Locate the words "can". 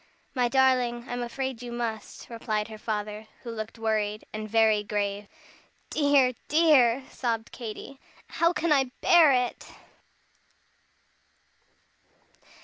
8.51-8.71